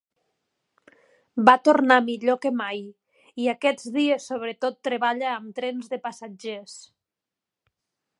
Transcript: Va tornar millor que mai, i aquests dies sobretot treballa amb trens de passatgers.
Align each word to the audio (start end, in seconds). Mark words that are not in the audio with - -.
Va 1.49 1.53
tornar 1.67 1.97
millor 2.07 2.39
que 2.45 2.51
mai, 2.61 2.81
i 3.43 3.49
aquests 3.53 3.91
dies 3.99 4.25
sobretot 4.31 4.81
treballa 4.89 5.31
amb 5.35 5.53
trens 5.61 5.93
de 5.93 6.01
passatgers. 6.07 6.75